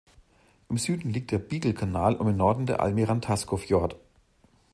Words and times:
Im 0.67 0.79
Süden 0.79 1.11
liegt 1.11 1.29
der 1.29 1.37
Beagle-Kanal 1.37 2.15
und 2.15 2.27
im 2.27 2.35
Norden 2.35 2.65
der 2.65 2.79
Almirantazgo-Fjord. 2.79 3.97